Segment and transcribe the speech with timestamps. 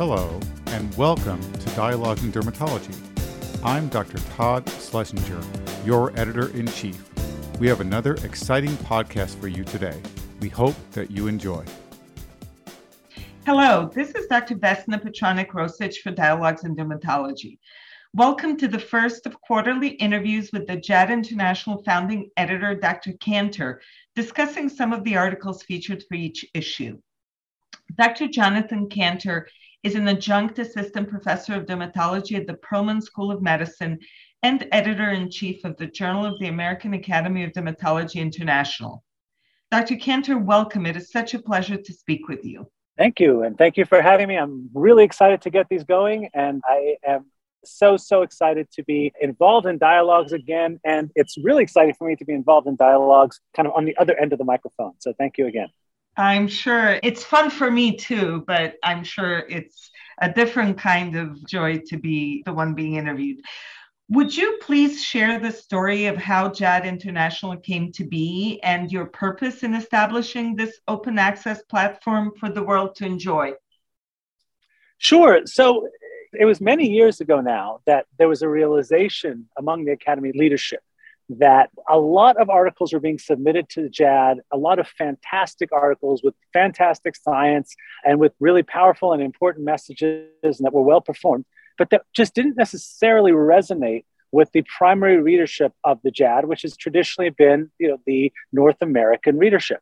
[0.00, 2.96] Hello, and welcome to Dialogues in Dermatology.
[3.62, 4.16] I'm Dr.
[4.34, 5.42] Todd Schlesinger,
[5.84, 6.98] your editor in chief.
[7.58, 10.00] We have another exciting podcast for you today.
[10.40, 11.66] We hope that you enjoy.
[13.44, 14.54] Hello, this is Dr.
[14.54, 17.58] Vesna Petronic Rosic for Dialogues in Dermatology.
[18.14, 23.12] Welcome to the first of quarterly interviews with the JAAD International founding editor, Dr.
[23.20, 23.82] Kantor,
[24.16, 26.98] discussing some of the articles featured for each issue.
[27.98, 28.28] Dr.
[28.28, 29.46] Jonathan Kantor
[29.82, 33.98] is an adjunct assistant professor of dermatology at the Perelman School of Medicine
[34.42, 39.04] and editor in chief of the Journal of the American Academy of Dermatology International.
[39.70, 39.96] Dr.
[39.96, 40.86] Kantor, welcome.
[40.86, 42.70] It is such a pleasure to speak with you.
[42.98, 43.44] Thank you.
[43.44, 44.36] And thank you for having me.
[44.36, 46.28] I'm really excited to get these going.
[46.34, 47.26] And I am
[47.64, 50.80] so, so excited to be involved in dialogues again.
[50.84, 53.96] And it's really exciting for me to be involved in dialogues kind of on the
[53.96, 54.92] other end of the microphone.
[54.98, 55.68] So thank you again.
[56.20, 61.46] I'm sure it's fun for me too, but I'm sure it's a different kind of
[61.46, 63.40] joy to be the one being interviewed.
[64.10, 69.06] Would you please share the story of how JAAD International came to be and your
[69.06, 73.52] purpose in establishing this open access platform for the world to enjoy?
[74.98, 75.46] Sure.
[75.46, 75.88] So
[76.34, 80.82] it was many years ago now that there was a realization among the Academy leadership
[81.38, 85.70] that a lot of articles were being submitted to the JAAD, a lot of fantastic
[85.72, 91.00] articles with fantastic science and with really powerful and important messages and that were well
[91.00, 91.44] performed,
[91.78, 96.76] but that just didn't necessarily resonate with the primary readership of the JAAD, which has
[96.76, 99.80] traditionally been you know, the North American readership.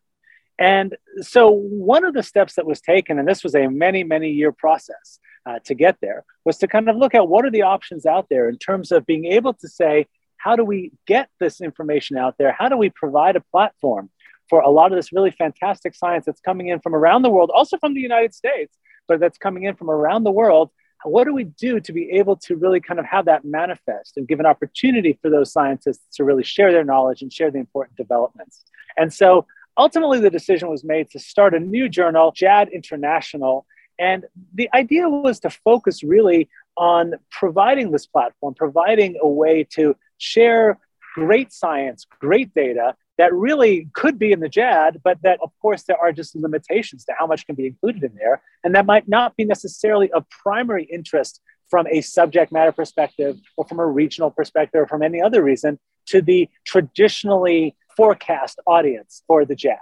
[0.58, 4.30] And so one of the steps that was taken, and this was a many, many
[4.30, 7.62] year process uh, to get there, was to kind of look at what are the
[7.62, 10.06] options out there in terms of being able to say,
[10.38, 12.52] how do we get this information out there?
[12.52, 14.10] How do we provide a platform
[14.48, 17.50] for a lot of this really fantastic science that's coming in from around the world,
[17.54, 20.70] also from the United States, but that's coming in from around the world?
[21.04, 24.26] What do we do to be able to really kind of have that manifest and
[24.26, 27.96] give an opportunity for those scientists to really share their knowledge and share the important
[27.96, 28.64] developments?
[28.96, 29.46] And so
[29.76, 33.64] ultimately, the decision was made to start a new journal, JAAD International.
[33.98, 36.48] And the idea was to focus really
[36.78, 40.78] on providing this platform, providing a way to share
[41.14, 45.82] great science, great data that really could be in the JAAD, but that of course
[45.82, 48.40] there are just limitations to how much can be included in there.
[48.62, 53.64] And that might not be necessarily of primary interest from a subject matter perspective or
[53.66, 59.44] from a regional perspective or from any other reason to the traditionally forecast audience for
[59.44, 59.78] the JAAD.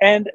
[0.00, 0.30] And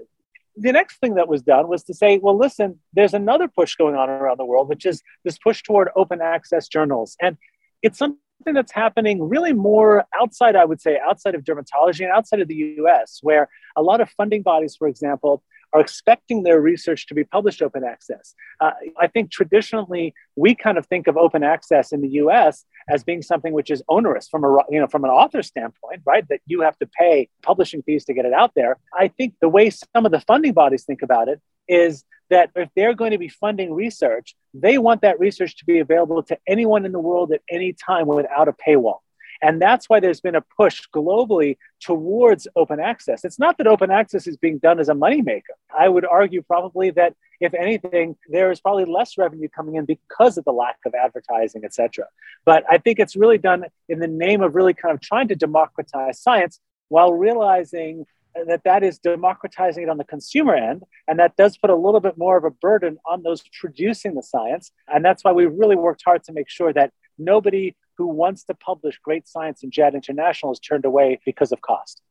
[0.60, 3.96] the next thing that was done was to say, well, listen, there's another push going
[3.96, 7.16] on around the world, which is this push toward open access journals.
[7.22, 7.38] And
[7.82, 12.42] it's something that's happening really more outside, I would say, outside of dermatology and outside
[12.42, 15.44] of the US, where a lot of funding bodies, for example,
[15.74, 18.34] are expecting their research to be published open access.
[18.60, 22.66] Uh, I think traditionally we kind of think of open access in the U.S.
[22.90, 26.28] as being something which is onerous from a you know from an author standpoint, right?
[26.30, 28.78] That you have to pay publishing fees to get it out there.
[28.94, 32.70] I think the way some of the funding bodies think about it is that if
[32.76, 36.86] they're going to be funding research, they want that research to be available to anyone
[36.86, 39.00] in the world at any time without a paywall.
[39.42, 43.24] And that's why there's been a push globally towards open access.
[43.24, 45.56] It's not that open access is being done as a moneymaker.
[45.78, 50.38] I would argue probably that if anything, there is probably less revenue coming in because
[50.38, 52.06] of the lack of advertising, et cetera.
[52.46, 55.36] But I think it's really done in the name of really kind of trying to
[55.36, 58.06] democratize science while realizing
[58.48, 62.00] that that is democratizing it on the consumer end and that does put a little
[62.00, 65.76] bit more of a burden on those producing the science and that's why we really
[65.76, 69.94] worked hard to make sure that nobody who wants to publish great science in JAAD
[69.94, 72.02] International is turned away because of cost.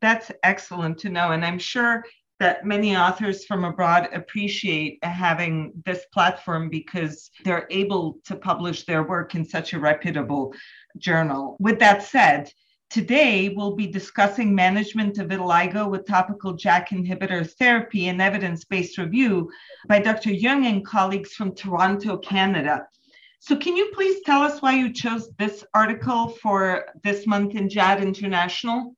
[0.00, 1.30] That's excellent to know.
[1.30, 2.04] And I'm sure
[2.40, 9.04] that many authors from abroad appreciate having this platform because they're able to publish their
[9.04, 10.52] work in such a reputable
[10.98, 11.56] journal.
[11.60, 12.52] With that said,
[12.90, 18.96] Today, we'll be discussing management of vitiligo with topical JAK inhibitor therapy and evidence based
[18.96, 19.50] review
[19.88, 20.32] by Dr.
[20.32, 22.86] Young and colleagues from Toronto, Canada.
[23.40, 27.68] So, can you please tell us why you chose this article for this month in
[27.68, 28.94] JAAD International?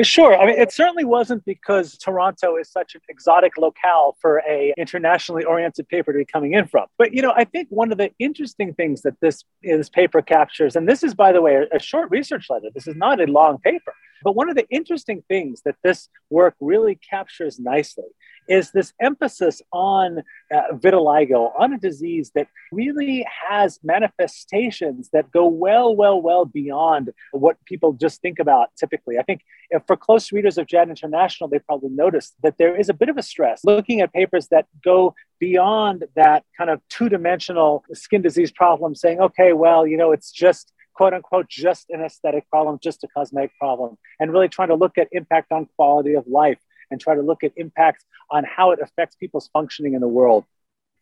[0.00, 0.36] Sure.
[0.36, 5.44] I mean, it certainly wasn't because Toronto is such an exotic locale for a internationally
[5.44, 6.86] oriented paper to be coming in from.
[6.98, 10.76] But you know, I think one of the interesting things that this this paper captures,
[10.76, 12.68] and this is, by the way, a, a short research letter.
[12.72, 13.92] This is not a long paper.
[14.24, 18.04] But one of the interesting things that this work really captures nicely
[18.48, 20.22] is this emphasis on
[20.52, 27.10] uh, vitiligo, on a disease that really has manifestations that go well, well, well beyond
[27.32, 29.18] what people just think about typically.
[29.18, 29.42] I think
[29.86, 33.16] for close readers of JAAD International, they probably noticed that there is a bit of
[33.16, 38.50] a stress looking at papers that go beyond that kind of two dimensional skin disease
[38.50, 43.02] problem, saying, okay, well, you know, it's just quote unquote just an aesthetic problem, just
[43.04, 46.58] a cosmetic problem, and really trying to look at impact on quality of life
[46.92, 50.44] and try to look at impacts on how it affects people's functioning in the world.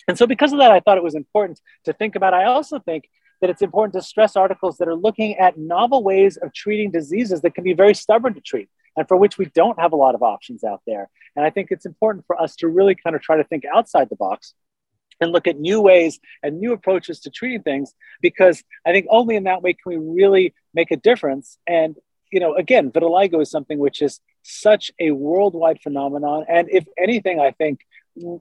[0.08, 2.32] And so, because of that, I thought it was important to think about.
[2.32, 3.10] I also think
[3.40, 7.42] that it's important to stress articles that are looking at novel ways of treating diseases
[7.42, 10.14] that can be very stubborn to treat and for which we don't have a lot
[10.14, 11.08] of options out there.
[11.36, 14.10] And I think it's important for us to really kind of try to think outside
[14.10, 14.54] the box
[15.20, 19.36] and look at new ways and new approaches to treating things because I think only
[19.36, 21.58] in that way can we really make a difference.
[21.66, 21.96] And
[22.32, 26.44] you know, again, vitiligo is something which is such a worldwide phenomenon.
[26.48, 27.80] And if anything, I think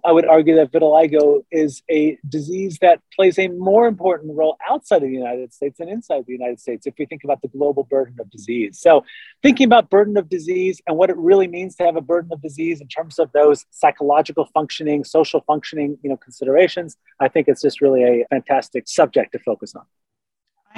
[0.04, 4.98] I would argue that vitiligo is a disease that plays a more important role outside
[4.98, 7.84] of the United States than inside the United States if we think about the global
[7.84, 8.80] burden of disease.
[8.80, 9.06] So,
[9.44, 12.42] thinking about burden of disease and what it really means to have a burden of
[12.42, 17.62] disease in terms of those psychological functioning, social functioning, you know, considerations, I think it's
[17.62, 19.84] just really a fantastic subject to focus on.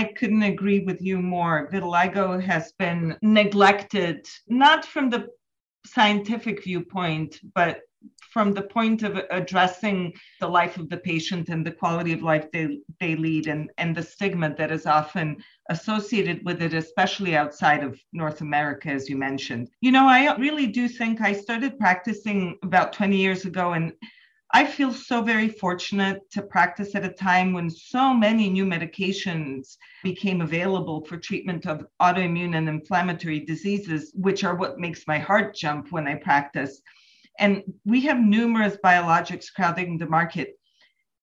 [0.01, 1.69] I couldn't agree with you more.
[1.71, 5.27] Vitiligo has been neglected, not from the
[5.85, 7.81] scientific viewpoint, but
[8.33, 12.47] from the point of addressing the life of the patient and the quality of life
[12.51, 15.37] they, they lead and, and the stigma that is often
[15.69, 19.69] associated with it, especially outside of North America, as you mentioned.
[19.81, 23.93] You know, I really do think I started practicing about 20 years ago and
[24.53, 29.77] I feel so very fortunate to practice at a time when so many new medications
[30.03, 35.55] became available for treatment of autoimmune and inflammatory diseases, which are what makes my heart
[35.55, 36.81] jump when I practice.
[37.39, 40.59] And we have numerous biologics crowding the market.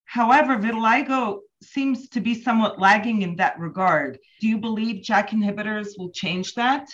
[0.07, 4.19] However, vitiligo seems to be somewhat lagging in that regard.
[4.41, 6.89] Do you believe JAK inhibitors will change that?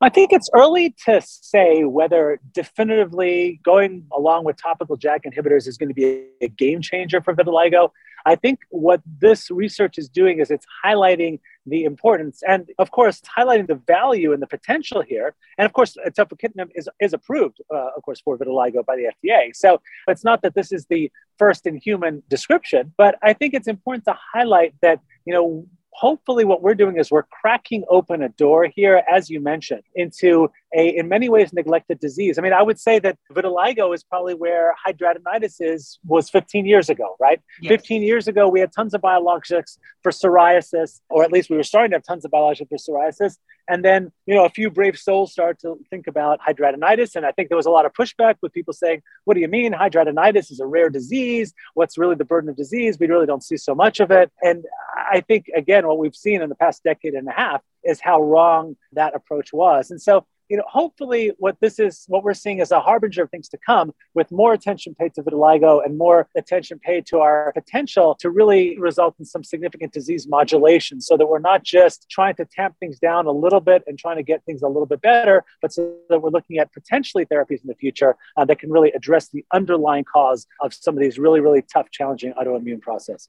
[0.00, 5.76] I think it's early to say whether definitively going along with topical JAK inhibitors is
[5.76, 7.90] going to be a game changer for vitiligo.
[8.24, 13.20] I think what this research is doing is it's highlighting the importance and, of course,
[13.36, 15.34] highlighting the value and the potential here.
[15.56, 19.54] And, of course, tofacitinib is, is approved, uh, of course, for vitiligo by the FDA.
[19.54, 23.68] So it's not that this is the first in human description, but I think it's
[23.68, 25.66] important to highlight that, you know,
[25.98, 30.48] hopefully what we're doing is we're cracking open a door here as you mentioned into
[30.74, 32.38] a in many ways neglected disease.
[32.38, 36.88] I mean i would say that vitiligo is probably where hidradenitis is was 15 years
[36.88, 37.40] ago right?
[37.60, 37.70] Yes.
[37.70, 41.62] 15 years ago we had tons of biologics for psoriasis or at least we were
[41.62, 43.38] starting to have tons of biologics for psoriasis.
[43.68, 47.32] And then you know a few brave souls started to think about hidradenitis and i
[47.32, 49.72] think there was a lot of pushback with people saying what do you mean?
[49.72, 51.52] Hidradenitis is a rare disease.
[51.74, 52.98] What's really the burden of disease?
[52.98, 54.30] We really don't see so much of it.
[54.42, 54.64] And
[54.96, 58.20] i think again what we've seen in the past decade and a half is how
[58.20, 59.90] wrong that approach was.
[59.90, 63.30] And so you know, hopefully what this is, what we're seeing is a harbinger of
[63.30, 67.52] things to come with more attention paid to vitiligo and more attention paid to our
[67.52, 72.34] potential to really result in some significant disease modulation so that we're not just trying
[72.34, 75.02] to tamp things down a little bit and trying to get things a little bit
[75.02, 78.70] better, but so that we're looking at potentially therapies in the future uh, that can
[78.70, 83.28] really address the underlying cause of some of these really, really tough, challenging autoimmune processes.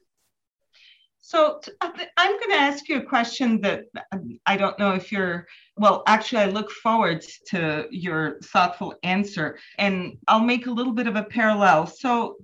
[1.20, 5.12] So uh, I'm going to ask you a question that um, I don't know if
[5.12, 5.46] you're,
[5.76, 9.58] well, actually, I look forward to your thoughtful answer.
[9.78, 11.86] And I'll make a little bit of a parallel.
[11.86, 12.36] So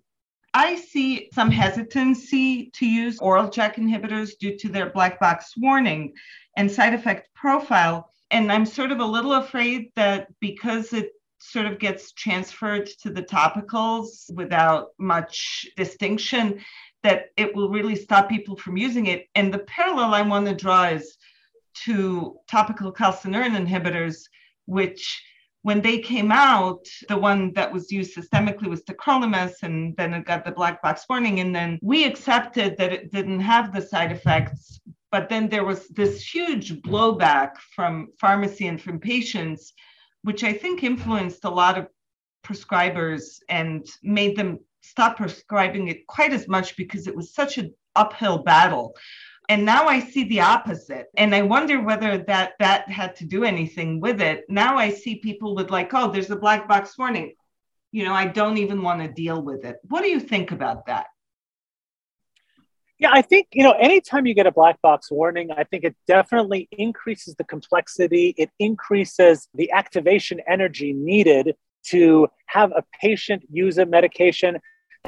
[0.53, 6.13] I see some hesitancy to use oral JAK inhibitors due to their black box warning
[6.57, 8.11] and side effect profile.
[8.31, 13.11] And I'm sort of a little afraid that because it sort of gets transferred to
[13.11, 16.61] the topicals without much distinction,
[17.07, 19.29] that it will really stop people from using it.
[19.37, 21.17] And the parallel I want to draw is
[21.85, 24.25] to topical calcineurin inhibitors,
[24.65, 25.23] which
[25.63, 30.25] when they came out, the one that was used systemically was tacrolimus, and then it
[30.25, 31.39] got the black box warning.
[31.39, 34.81] And then we accepted that it didn't have the side effects.
[35.13, 39.73] But then there was this huge blowback from pharmacy and from patients,
[40.23, 41.87] which I think influenced a lot of
[42.45, 47.75] prescribers and made them stop prescribing it quite as much because it was such an
[47.95, 48.95] uphill battle.
[49.49, 51.07] And now I see the opposite.
[51.17, 54.45] And I wonder whether that that had to do anything with it.
[54.49, 57.35] Now I see people with like, oh, there's a black box warning.
[57.93, 59.77] You know, I don't even want to deal with it.
[59.89, 61.07] What do you think about that?
[62.99, 65.95] Yeah, I think, you know, anytime you get a black box warning, I think it
[66.07, 68.35] definitely increases the complexity.
[68.39, 71.55] It increases the activation energy needed
[71.89, 74.59] to have a patient use a medication,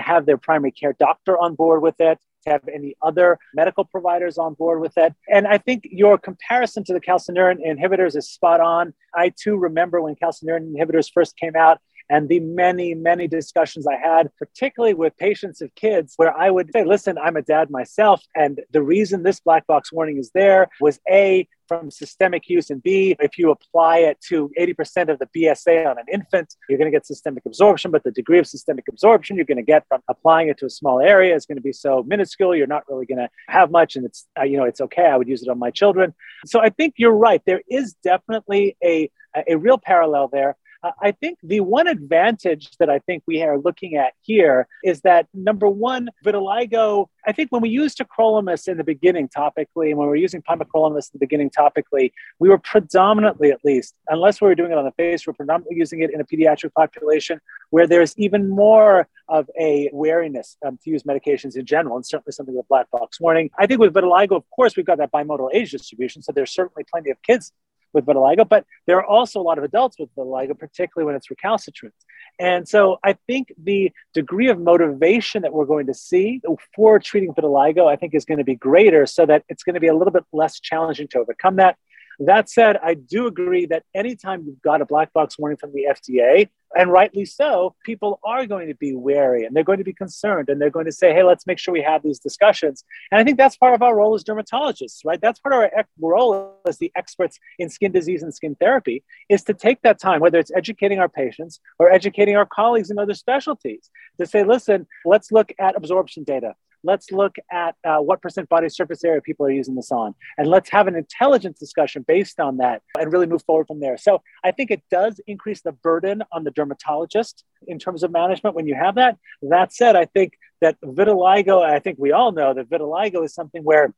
[0.00, 4.38] have their primary care doctor on board with it, to have any other medical providers
[4.38, 5.14] on board with it.
[5.28, 8.94] And I think your comparison to the calcineurin inhibitors is spot on.
[9.14, 13.96] I too remember when calcineurin inhibitors first came out and the many, many discussions I
[13.96, 18.22] had, particularly with patients of kids, where I would say, listen, I'm a dad myself.
[18.34, 22.82] And the reason this black box warning is there was A, from systemic use, and
[22.82, 26.90] B, if you apply it to 80% of the BSA on an infant, you're going
[26.90, 30.00] to get systemic absorption, but the degree of systemic absorption you're going to get from
[30.08, 33.06] applying it to a small area is going to be so minuscule, you're not really
[33.06, 35.06] going to have much, and it's, uh, you know, it's okay.
[35.06, 36.14] I would use it on my children.
[36.46, 37.42] So I think you're right.
[37.46, 39.10] There is definitely a,
[39.46, 40.56] a real parallel there.
[41.02, 45.26] I think the one advantage that I think we are looking at here is that
[45.34, 47.06] number one, vitiligo.
[47.26, 50.40] I think when we used tacrolimus in the beginning topically, and when we were using
[50.40, 54.78] pimecrolimus in the beginning topically, we were predominantly, at least, unless we were doing it
[54.78, 59.08] on the face, we're predominantly using it in a pediatric population where there's even more
[59.28, 63.20] of a wariness um, to use medications in general, and certainly something with black box
[63.20, 63.50] warning.
[63.58, 66.84] I think with vitiligo, of course, we've got that bimodal age distribution, so there's certainly
[66.88, 67.52] plenty of kids
[67.92, 71.30] with vitiligo, but there are also a lot of adults with vitiligo, particularly when it's
[71.30, 71.94] recalcitrant.
[72.38, 76.40] And so I think the degree of motivation that we're going to see
[76.74, 79.80] for treating vitiligo, I think, is going to be greater so that it's going to
[79.80, 81.76] be a little bit less challenging to overcome that.
[82.20, 85.86] That said, I do agree that anytime you've got a black box warning from the
[85.88, 89.92] FDA, and rightly so, people are going to be wary and they're going to be
[89.92, 92.84] concerned and they're going to say, hey, let's make sure we have these discussions.
[93.10, 95.20] And I think that's part of our role as dermatologists, right?
[95.20, 99.44] That's part of our role as the experts in skin disease and skin therapy is
[99.44, 103.14] to take that time, whether it's educating our patients or educating our colleagues in other
[103.14, 106.54] specialties, to say, listen, let's look at absorption data
[106.84, 110.14] let's look at uh, what percent body surface area people are using this on.
[110.36, 113.96] And let's have an intelligence discussion based on that and really move forward from there.
[113.96, 118.54] So i think it does increase the burden on the dermatologist in terms of management
[118.54, 119.16] when you have that.
[119.42, 123.62] That said i think that vitiligo i think we all know that vitiligo is something
[123.62, 123.94] where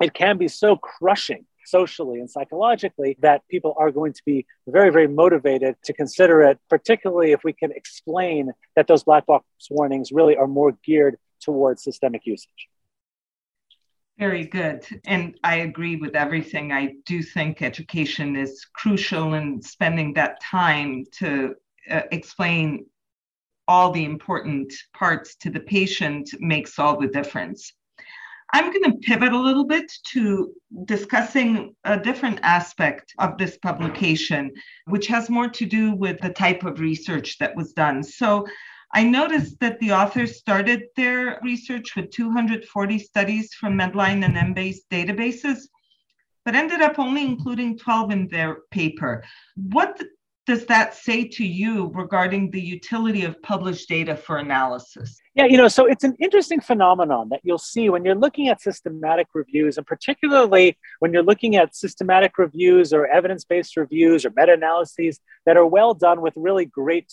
[0.00, 4.90] it can be so crushing socially and psychologically that people are going to be very,
[4.90, 10.12] very motivated to consider it, particularly if we can explain that those black box warnings
[10.12, 11.16] really are more geared
[11.46, 12.62] towards systemic usage.
[14.18, 14.84] Very good.
[15.04, 16.72] And I agree with everything.
[16.72, 21.54] I do think education is crucial in spending that time to
[21.90, 22.86] uh, explain
[23.68, 27.72] all the important parts to the patient makes all the difference.
[28.52, 30.52] I'm going to pivot a little bit to
[30.84, 34.52] discussing a different aspect of this publication,
[34.86, 38.02] which has more to do with the type of research that was done.
[38.02, 38.46] So,
[38.94, 44.78] I noticed that the authors started their research with 240 studies from Medline and Embase
[44.90, 45.62] databases,
[46.44, 49.24] but ended up only including 12 in their paper.
[49.56, 50.00] What
[50.46, 55.20] does that say to you regarding the utility of published data for analysis?
[55.34, 58.62] Yeah, you know, so it's an interesting phenomenon that you'll see when you're looking at
[58.62, 64.32] systematic reviews, and particularly when you're looking at systematic reviews or evidence based reviews or
[64.36, 67.10] meta analyses that are well done with really great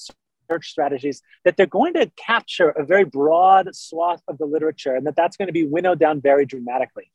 [0.50, 5.06] search strategies that they're going to capture a very broad swath of the literature and
[5.06, 7.12] that that's going to be winnowed down very dramatically.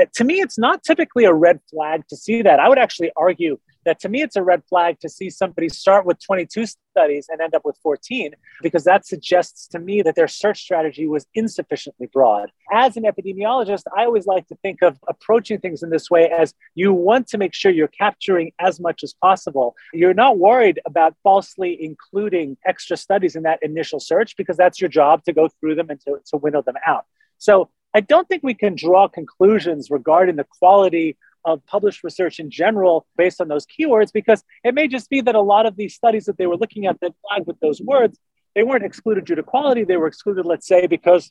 [0.00, 2.60] Uh, to me, it's not typically a red flag to see that.
[2.60, 6.06] I would actually argue that to me, it's a red flag to see somebody start
[6.06, 10.28] with 22 studies and end up with 14, because that suggests to me that their
[10.28, 12.50] search strategy was insufficiently broad.
[12.72, 16.54] As an epidemiologist, I always like to think of approaching things in this way as
[16.74, 19.74] you want to make sure you're capturing as much as possible.
[19.92, 24.90] You're not worried about falsely including extra studies in that initial search because that's your
[24.90, 27.04] job to go through them and to, to winnow them out.
[27.38, 32.50] So I don't think we can draw conclusions regarding the quality of published research in
[32.50, 35.94] general based on those keywords because it may just be that a lot of these
[35.94, 38.18] studies that they were looking at that flagged with those words
[38.54, 39.84] they weren't excluded due to quality.
[39.84, 41.30] They were excluded let's say because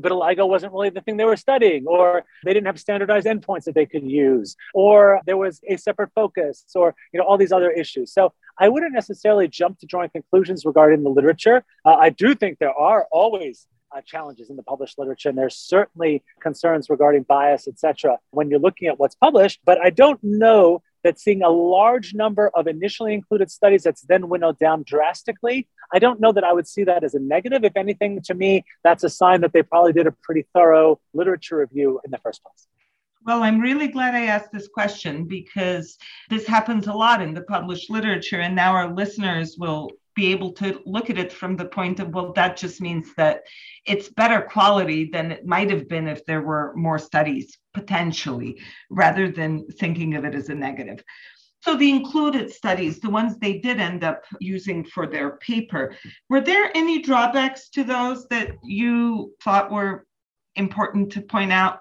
[0.00, 3.74] vitiligo wasn't really the thing they were studying or they didn't have standardized endpoints that
[3.74, 7.70] they could use or there was a separate focus or you know all these other
[7.70, 8.12] issues.
[8.12, 11.64] So i wouldn't necessarily jump to drawing conclusions regarding the literature.
[11.84, 15.56] Uh, i do think there are always uh, challenges in the published literature, and there's
[15.56, 19.60] certainly concerns regarding bias, etc., when you're looking at what's published.
[19.64, 24.28] But I don't know that seeing a large number of initially included studies that's then
[24.28, 27.64] winnowed down drastically, I don't know that I would see that as a negative.
[27.64, 31.58] If anything, to me, that's a sign that they probably did a pretty thorough literature
[31.58, 32.66] review in the first place.
[33.24, 35.96] Well, I'm really glad I asked this question because
[36.28, 40.52] this happens a lot in the published literature, and now our listeners will be able
[40.52, 43.42] to look at it from the point of, well, that just means that
[43.86, 49.30] it's better quality than it might have been if there were more studies potentially, rather
[49.30, 51.02] than thinking of it as a negative.
[51.60, 55.94] So the included studies, the ones they did end up using for their paper,
[56.28, 60.04] were there any drawbacks to those that you thought were
[60.56, 61.80] important to point out?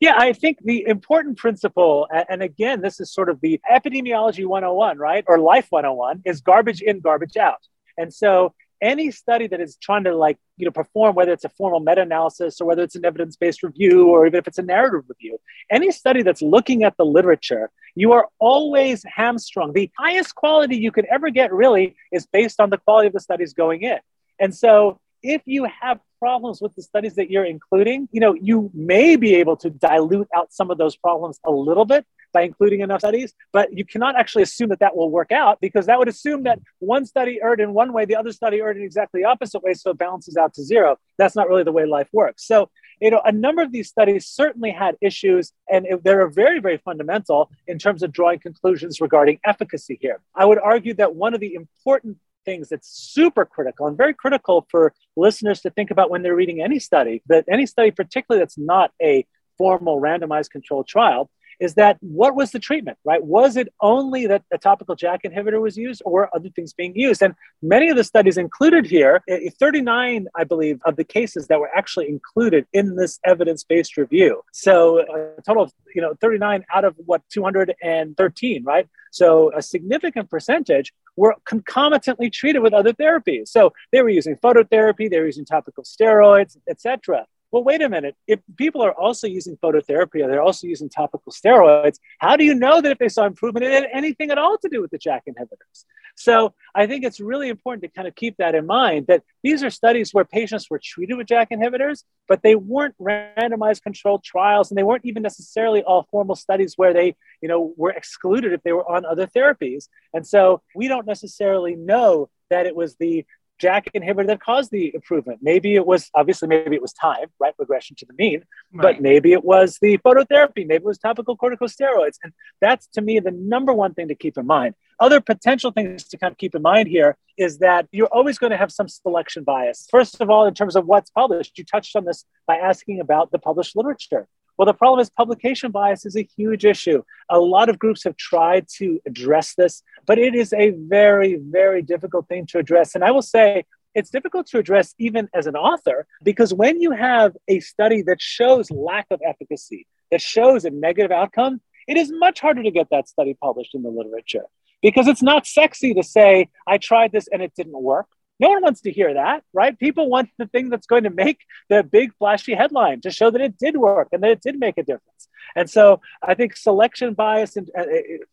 [0.00, 4.96] Yeah, I think the important principle, and again, this is sort of the epidemiology 101,
[4.96, 5.24] right?
[5.26, 7.60] Or life 101 is garbage in, garbage out.
[7.98, 11.48] And so any study that is trying to like you know perform whether it's a
[11.50, 15.38] formal meta-analysis or whether it's an evidence-based review or even if it's a narrative review
[15.70, 20.90] any study that's looking at the literature you are always hamstrung the highest quality you
[20.90, 23.98] could ever get really is based on the quality of the studies going in
[24.38, 28.70] and so if you have problems with the studies that you're including, you know, you
[28.74, 32.80] may be able to dilute out some of those problems a little bit by including
[32.80, 36.08] enough studies, but you cannot actually assume that that will work out because that would
[36.08, 39.28] assume that one study erred in one way, the other study erred in exactly the
[39.28, 40.96] opposite way, so it balances out to zero.
[41.18, 42.46] That's not really the way life works.
[42.46, 46.76] So, you know, a number of these studies certainly had issues, and they're very, very
[46.78, 50.20] fundamental in terms of drawing conclusions regarding efficacy here.
[50.34, 54.66] I would argue that one of the important things that's super critical and very critical
[54.70, 58.58] for listeners to think about when they're reading any study, but any study, particularly that's
[58.58, 59.26] not a
[59.58, 61.30] formal randomized controlled trial,
[61.60, 63.22] is that what was the treatment, right?
[63.22, 66.96] Was it only that a topical JAK inhibitor was used or were other things being
[66.96, 67.22] used?
[67.22, 71.46] And many of the studies included here, eh, eh, 39, I believe, of the cases
[71.48, 74.42] that were actually included in this evidence-based review.
[74.52, 78.88] So a total of, you know, 39 out of what, 213, right?
[79.10, 83.48] So a significant percentage were concomitantly treated with other therapies.
[83.48, 88.16] So they were using phototherapy, they were using topical steroids, etc well, wait a minute.
[88.26, 92.54] If people are also using phototherapy or they're also using topical steroids, how do you
[92.54, 94.98] know that if they saw improvement, it had anything at all to do with the
[94.98, 95.84] JAK inhibitors?
[96.20, 99.64] So I think it's really important to kind of keep that in mind that these
[99.64, 104.70] are studies where patients were treated with JAK inhibitors, but they weren't randomized controlled trials,
[104.70, 108.62] and they weren't even necessarily all formal studies where they, you know, were excluded if
[108.62, 109.88] they were on other therapies.
[110.12, 113.24] And so we don't necessarily know that it was the
[113.60, 115.40] JAK inhibitor that caused the improvement.
[115.42, 117.54] Maybe it was obviously maybe it was time, right?
[117.58, 118.82] Regression to the mean, right.
[118.82, 122.18] but maybe it was the phototherapy, maybe it was topical corticosteroids.
[122.22, 124.74] And that's to me the number one thing to keep in mind.
[124.98, 128.50] Other potential things to kind of keep in mind here is that you're always going
[128.50, 129.86] to have some selection bias.
[129.90, 133.30] First of all, in terms of what's published, you touched on this by asking about
[133.30, 134.28] the published literature.
[134.60, 137.02] Well, the problem is publication bias is a huge issue.
[137.30, 141.80] A lot of groups have tried to address this, but it is a very, very
[141.80, 142.94] difficult thing to address.
[142.94, 146.90] And I will say, it's difficult to address even as an author because when you
[146.90, 152.12] have a study that shows lack of efficacy, that shows a negative outcome, it is
[152.12, 154.44] much harder to get that study published in the literature
[154.82, 158.08] because it's not sexy to say, I tried this and it didn't work.
[158.40, 159.78] No one wants to hear that, right?
[159.78, 163.40] People want the thing that's going to make the big flashy headline to show that
[163.40, 165.28] it did work and that it did make a difference.
[165.54, 167.84] And so I think selection bias, and uh,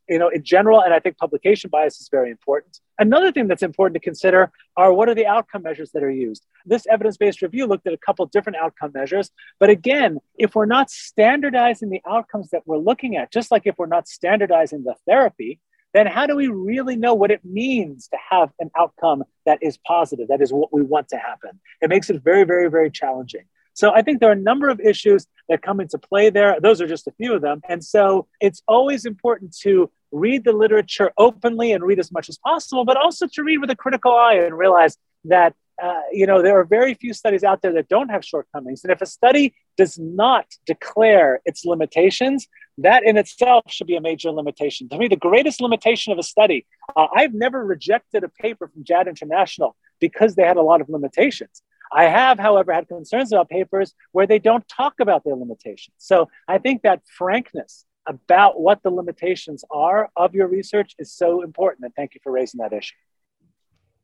[0.07, 2.79] you know, in general, and I think publication bias is very important.
[2.99, 6.45] Another thing that's important to consider are what are the outcome measures that are used.
[6.65, 10.89] This evidence-based review looked at a couple different outcome measures, but again, if we're not
[10.89, 15.59] standardizing the outcomes that we're looking at, just like if we're not standardizing the therapy,
[15.93, 19.77] then how do we really know what it means to have an outcome that is
[19.85, 21.59] positive, that is what we want to happen?
[21.81, 23.45] It makes it very, very, very challenging.
[23.73, 26.59] So I think there are a number of issues that come into play there.
[26.59, 27.61] Those are just a few of them.
[27.69, 32.37] And so it's always important to read the literature openly and read as much as
[32.39, 36.41] possible, but also to read with a critical eye and realize that uh, you know,
[36.41, 38.83] there are very few studies out there that don't have shortcomings.
[38.83, 44.01] And if a study does not declare its limitations, that in itself should be a
[44.01, 44.87] major limitation.
[44.89, 48.83] To me, the greatest limitation of a study, uh, I've never rejected a paper from
[48.83, 51.61] JAAD International because they had a lot of limitations.
[51.91, 55.95] I have, however, had concerns about papers where they don't talk about their limitations.
[55.97, 61.41] So I think that frankness about what the limitations are of your research is so
[61.41, 61.85] important.
[61.85, 62.95] And thank you for raising that issue.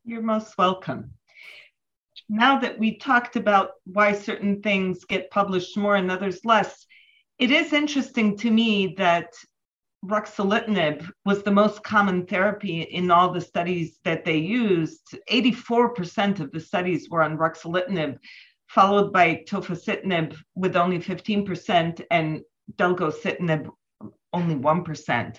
[0.05, 1.11] You're most welcome
[2.29, 6.85] now that we talked about why certain things get published more and others less,
[7.43, 9.27] it is interesting to me that
[10.05, 15.17] ruxolitinib was the most common therapy in all the studies that they used.
[15.29, 18.17] 84% of the studies were on ruxolitinib,
[18.67, 22.41] followed by tofacitinib with only 15% and
[22.77, 23.69] delgocitinib
[24.31, 25.37] only 1%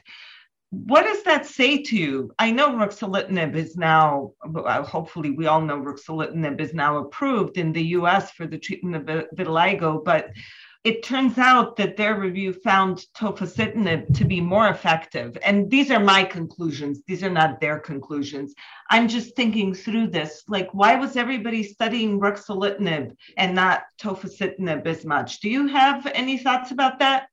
[0.87, 2.33] what does that say to you?
[2.39, 7.83] I know ruxolitinib is now, hopefully, we all know ruxolitinib is now approved in the
[7.99, 10.31] US for the treatment of vitiligo, but
[10.85, 15.37] it turns out that their review found tofacitinib to be more effective.
[15.43, 18.55] And these are my conclusions, these are not their conclusions.
[18.91, 25.07] I'm just thinking through this like, why was everybody studying ruxolitinib and not tofacitinib as
[25.07, 25.41] much?
[25.41, 27.29] Do you have any thoughts about that?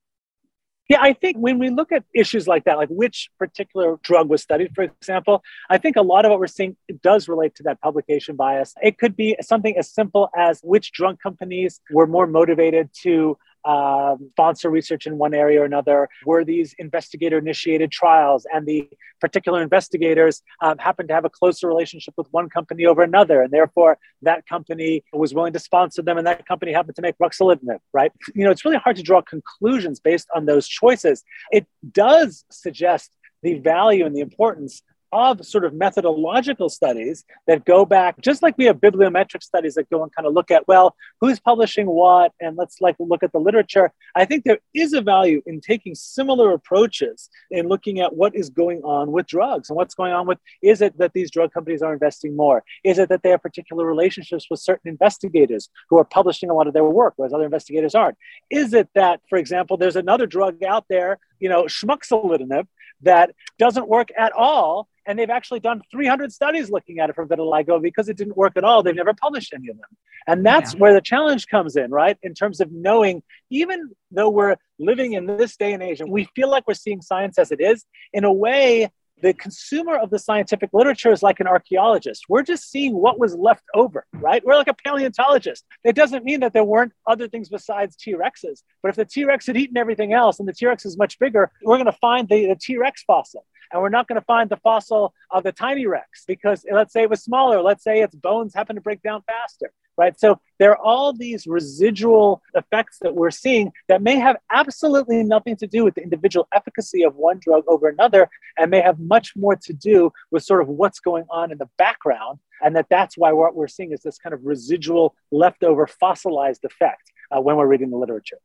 [0.91, 4.41] Yeah, I think when we look at issues like that, like which particular drug was
[4.41, 7.80] studied, for example, I think a lot of what we're seeing does relate to that
[7.80, 8.73] publication bias.
[8.84, 14.30] It could be something as simple as which drug companies were more motivated to um,
[14.32, 16.10] sponsor research in one area or another?
[16.26, 21.67] Were these investigator initiated trials and the particular investigators um, happened to have a closer
[21.67, 23.41] relationship with one company over another?
[23.41, 27.17] And therefore, that company was willing to sponsor them and that company happened to make
[27.17, 28.12] ruxolitinib, right?
[28.34, 31.24] You know, it's really hard to draw conclusions based on those choices.
[31.52, 33.12] It does suggest
[33.43, 38.58] the value and the importance of sort of methodological studies that go back, just like
[38.58, 42.32] we have bibliometric studies that go and kind of look at, well, who's publishing what,
[42.39, 43.91] and let's like look at the literature.
[44.15, 48.50] I think there is a value in taking similar approaches in looking at what is
[48.50, 51.82] going on with drugs and what's going on with, is it that these drug companies
[51.82, 52.63] are investing more?
[52.84, 56.67] Is it that they have particular relationships with certain investigators who are publishing a lot
[56.67, 58.17] of their work, whereas other investigators aren't?
[58.50, 62.67] Is it that, for example, there's another drug out there, you know, schmuxolitinib,
[63.03, 67.25] that doesn't work at all and they've actually done 300 studies looking at it for
[67.25, 68.83] vitiligo because it didn't work at all.
[68.83, 69.89] They've never published any of them.
[70.27, 70.79] And that's yeah.
[70.79, 72.17] where the challenge comes in, right?
[72.21, 76.25] In terms of knowing, even though we're living in this day and age and we
[76.35, 78.89] feel like we're seeing science as it is, in a way,
[79.21, 82.25] the consumer of the scientific literature is like an archaeologist.
[82.27, 84.43] We're just seeing what was left over, right?
[84.45, 85.65] We're like a paleontologist.
[85.84, 88.63] It doesn't mean that there weren't other things besides T Rexes.
[88.81, 91.19] But if the T Rex had eaten everything else and the T Rex is much
[91.19, 94.49] bigger, we're going to find the T Rex fossil and we're not going to find
[94.49, 98.15] the fossil of the tiny rex because let's say it was smaller let's say its
[98.15, 100.19] bones happen to break down faster right?
[100.19, 105.56] So there are all these residual effects that we're seeing that may have absolutely nothing
[105.58, 109.34] to do with the individual efficacy of one drug over another and may have much
[109.36, 113.17] more to do with sort of what's going on in the background and that that's
[113.17, 117.67] why what we're seeing is this kind of residual leftover fossilized effect uh, when we're
[117.67, 118.38] reading the literature.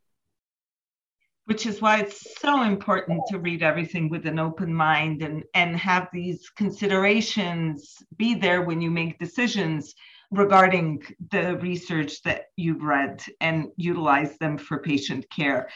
[1.44, 5.76] Which is why it's so important to read everything with an open mind and, and
[5.76, 9.94] have these considerations be there when you make decisions
[10.30, 15.68] regarding the research that you've read and utilize them for patient care.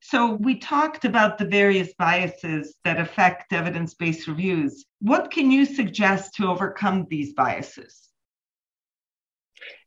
[0.00, 4.84] So, we talked about the various biases that affect evidence based reviews.
[5.00, 8.08] What can you suggest to overcome these biases?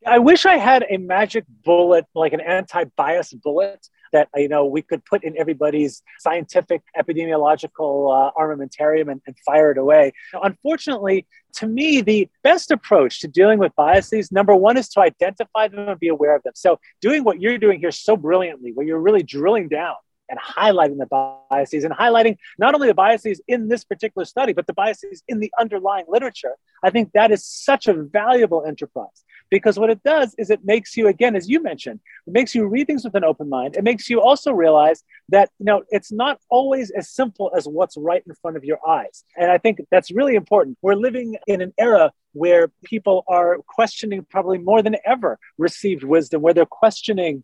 [0.05, 4.65] I wish I had a magic bullet, like an anti bias bullet that you know
[4.65, 10.13] we could put in everybody's scientific epidemiological uh, armamentarium and, and fire it away.
[10.33, 15.67] Unfortunately, to me, the best approach to dealing with biases, number one, is to identify
[15.67, 16.53] them and be aware of them.
[16.55, 19.95] So, doing what you're doing here so brilliantly, where you're really drilling down
[20.29, 24.65] and highlighting the biases and highlighting not only the biases in this particular study, but
[24.65, 29.77] the biases in the underlying literature, I think that is such a valuable enterprise because
[29.77, 32.87] what it does is it makes you again as you mentioned it makes you read
[32.87, 33.75] things with an open mind.
[33.75, 37.97] It makes you also realize that you know it's not always as simple as what's
[37.97, 39.23] right in front of your eyes.
[39.37, 40.77] And i think that's really important.
[40.81, 46.41] We're living in an era where people are questioning probably more than ever received wisdom
[46.41, 47.43] where they're questioning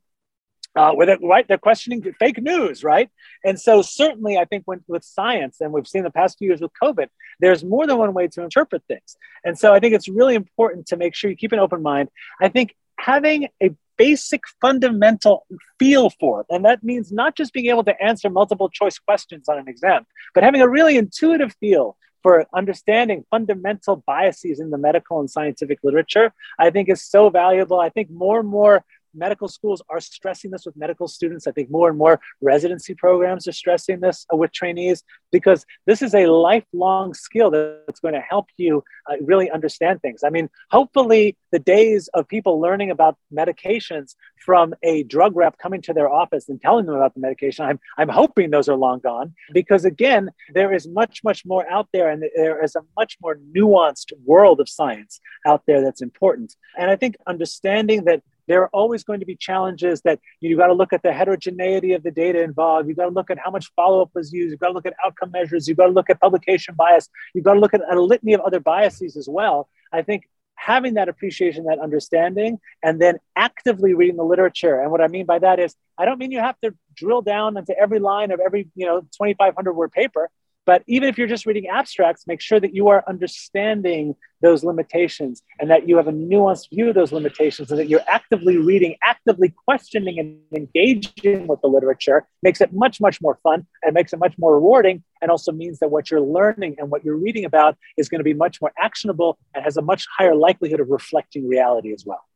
[0.76, 3.10] uh, where they're, right, they're questioning fake news, right?
[3.43, 6.62] And so certainly, I think when, with science, and we've seen the past few years
[6.62, 7.08] with COVID,
[7.39, 9.17] there's more than one way to interpret things.
[9.43, 12.10] And so I think it's really important to make sure you keep an open mind.
[12.41, 15.45] I think having a basic fundamental
[15.80, 19.50] feel for it, and that means not just being able to answer multiple choice questions
[19.50, 24.78] on an exam, but having a really intuitive feel for understanding fundamental biases in the
[24.78, 27.80] medical and scientific literature, I think is so valuable.
[27.80, 28.84] I think more and more
[29.18, 31.48] medical schools are stressing this with medical students.
[31.48, 36.14] I think more and more residency programs are stressing this with trainees because this is
[36.14, 40.22] a lifelong skill that's going to help you uh, really understand things.
[40.24, 45.82] I mean, hopefully, the days of people learning about medications from a drug rep coming
[45.82, 49.00] to their office and telling them about the medication, I'm, I'm hoping those are long
[49.00, 53.18] gone because, again, there is much, much more out there and there is a much
[53.22, 56.56] more nuanced world of science out there that's important.
[56.78, 60.68] And I think understanding that there are always going to be challenges that you've got
[60.68, 62.88] to look at the heterogeneity of the data involved.
[62.88, 64.52] You've got to look at how much follow up was used.
[64.52, 65.68] You've got to look at outcome measures.
[65.68, 67.10] You've got to look at publication bias.
[67.34, 69.70] You've got to look at a litany of other biases as well.
[69.92, 70.24] I think
[70.56, 74.82] having that appreciation, that understanding, and then actively reading the literature.
[74.82, 77.58] And what I mean by that is, I don't mean you have to drill down
[77.58, 80.30] into every line of every you know 2,500 word paper.
[80.68, 85.42] But even if you're just reading abstracts, make sure that you are understanding those limitations
[85.60, 88.98] and that you have a nuanced view of those limitations and that you're actively reading,
[89.04, 94.12] actively questioning and engaging with the literature makes it much, much more fun and makes
[94.12, 97.46] it much more rewarding and also means that what you're learning and what you're reading
[97.46, 100.90] about is going to be much more actionable and has a much higher likelihood of
[100.90, 102.27] reflecting reality as well.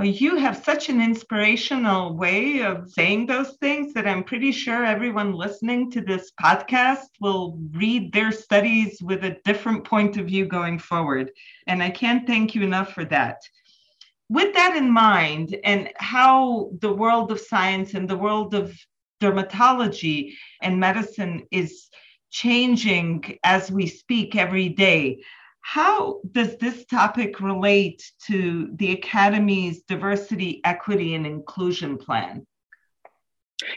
[0.00, 5.32] You have such an inspirational way of saying those things that I'm pretty sure everyone
[5.32, 10.78] listening to this podcast will read their studies with a different point of view going
[10.78, 11.32] forward.
[11.66, 13.40] And I can't thank you enough for that.
[14.28, 18.72] With that in mind, and how the world of science and the world of
[19.20, 21.88] dermatology and medicine is
[22.30, 25.24] changing as we speak every day,
[25.74, 32.46] how does this topic relate to the Academy's diversity, equity, and inclusion plan?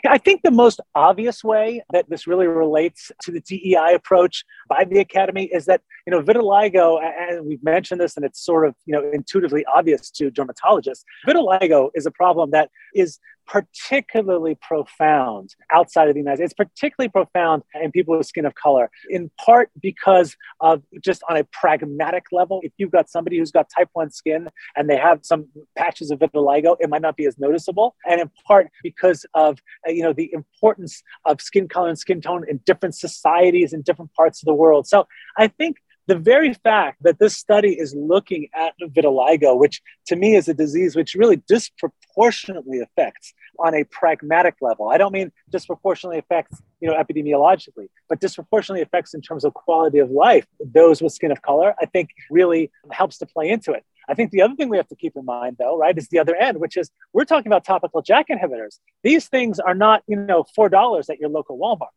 [0.08, 4.86] I think the most obvious way that this really relates to the DEI approach by
[4.86, 8.73] the Academy is that, you know, vitiligo, and we've mentioned this and it's sort of,
[8.86, 13.19] you know, intuitively obvious to dermatologists, vitiligo is a problem that is
[13.52, 16.54] particularly profound outside of the United States.
[16.54, 21.36] It's particularly profound in people with skin of color, in part because of just on
[21.36, 22.62] a pragmatic level.
[22.64, 26.20] If you've got somebody who's got type 1 skin and they have some patches of
[26.20, 27.96] vitiligo, it might not be as noticeable.
[28.06, 32.22] And in part because of uh, you know the importance of skin color and skin
[32.22, 34.88] tone in different societies in different parts of the world.
[34.88, 40.16] So I think the very fact that this study is looking at vitiligo, which to
[40.16, 44.90] me is a disease which really disproportionately affects on a pragmatic level.
[44.90, 50.00] I don't mean disproportionately affects, you know, epidemiologically, but disproportionately affects in terms of quality
[50.00, 53.86] of life those with skin of color, I think really helps to play into it.
[54.10, 56.20] I think the other thing we have to keep in mind, though, right, is the
[56.20, 58.80] other end, which is we're talking about topical JAK inhibitors.
[59.04, 61.90] These things are not, you know, $4 at your local Walmart.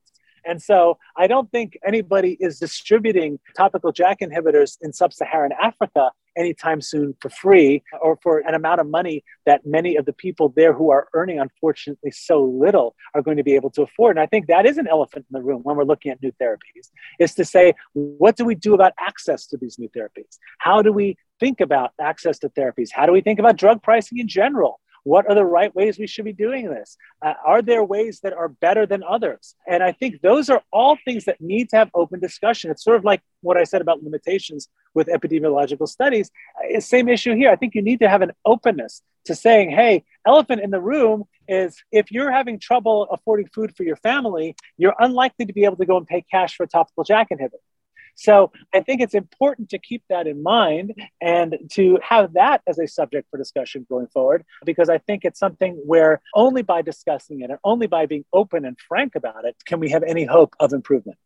[0.47, 6.11] And so I don't think anybody is distributing topical JAK inhibitors in sub Saharan Africa
[6.37, 10.53] anytime soon for free or for an amount of money that many of the people
[10.57, 14.17] there who are earning, unfortunately, so little are going to be able to afford.
[14.17, 16.33] And I think that is an elephant in the room when we're looking at new
[16.41, 20.39] therapies, is to say, what do we do about access to these new therapies?
[20.59, 22.91] How do we think about access to therapies?
[22.93, 24.81] How do we think about drug pricing in general?
[25.05, 26.97] What are the right ways we should be doing this?
[27.21, 29.55] Uh, are there ways that are better than others?
[29.69, 32.71] And I think those are all things that need to have open discussion.
[32.71, 36.31] It's sort of like what I said about limitations with epidemiological studies.
[36.77, 37.51] Uh, same issue here.
[37.51, 41.25] I think you need to have an openness to saying, hey, elephant in the room
[41.49, 45.77] is if you're having trouble affording food for your family, you're unlikely to be able
[45.77, 47.61] to go and pay cash for a topical JAK inhibitor.
[48.17, 52.79] So I think it's important to keep that in mind and to have that as
[52.79, 57.41] a subject for discussion going forward, because I think it's something where only by discussing
[57.41, 60.55] it and only by being open and frank about it can we have any hope
[60.61, 61.19] of improvement.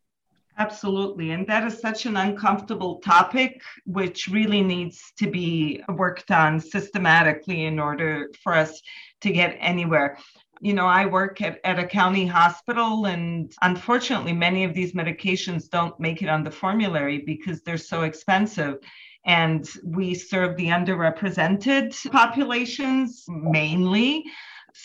[0.59, 1.31] Absolutely.
[1.31, 7.65] And that is such an uncomfortable topic, which really needs to be worked on systematically
[7.67, 8.83] in order for us
[9.21, 10.19] to get anywhere
[10.61, 15.69] you know, I work at, at a county hospital, and unfortunately, many of these medications
[15.69, 18.79] don't make it on the formulary because they're so expensive.
[19.25, 24.25] And we serve the underrepresented populations mainly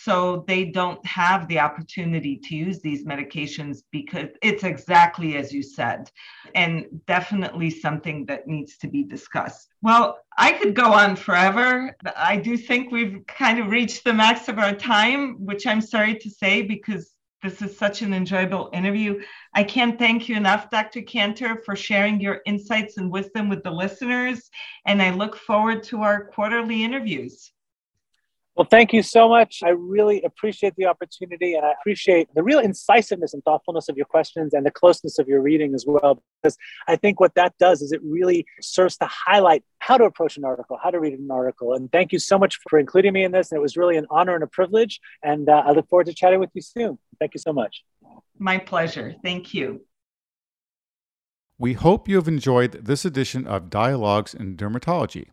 [0.02, 5.62] so they don't have the opportunity to use these medications because it's exactly as you
[5.62, 6.10] said
[6.54, 12.36] and definitely something that needs to be discussed well i could go on forever i
[12.36, 16.28] do think we've kind of reached the max of our time which i'm sorry to
[16.28, 19.20] say because this is such an enjoyable interview.
[19.52, 21.02] I can't thank you enough, Dr.
[21.02, 24.48] Kantor, for sharing your insights and wisdom with the listeners.
[24.86, 27.52] And I look forward to our quarterly interviews.
[28.56, 29.62] Well, thank you so much.
[29.64, 34.06] I really appreciate the opportunity and I appreciate the real incisiveness and thoughtfulness of your
[34.06, 36.22] questions and the closeness of your reading as well.
[36.40, 40.36] Because I think what that does is it really serves to highlight how to approach
[40.36, 41.74] an article, how to read an article.
[41.74, 43.50] And thank you so much for including me in this.
[43.50, 45.00] And it was really an honor and a privilege.
[45.24, 46.96] And uh, I look forward to chatting with you soon.
[47.18, 47.82] Thank you so much.
[48.38, 49.16] My pleasure.
[49.24, 49.80] Thank you.
[51.58, 55.28] We hope you have enjoyed this edition of Dialogues in Dermatology.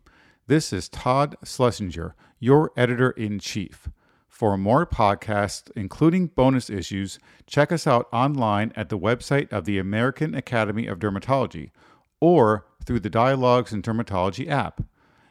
[0.51, 3.87] This is Todd Schlesinger, your editor in chief.
[4.27, 9.77] For more podcasts, including bonus issues, check us out online at the website of the
[9.77, 11.71] American Academy of Dermatology
[12.19, 14.83] or through the Dialogues in Dermatology app.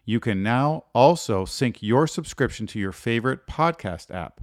[0.06, 4.40] You can now also sync your subscription to your favorite podcast app.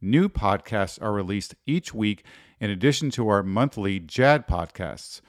[0.00, 2.24] New podcasts are released each week
[2.60, 5.22] in addition to our monthly JAAD podcasts.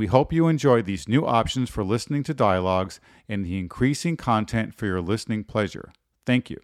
[0.00, 4.74] We hope you enjoy these new options for listening to dialogues and the increasing content
[4.74, 5.92] for your listening pleasure.
[6.24, 6.58] Thank you.